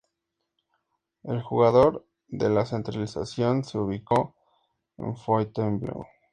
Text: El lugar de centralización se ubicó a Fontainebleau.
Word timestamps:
El 1.21 1.43
lugar 1.47 2.01
de 2.27 2.65
centralización 2.65 3.63
se 3.63 3.77
ubicó 3.77 4.33
a 4.97 5.13
Fontainebleau. 5.13 6.07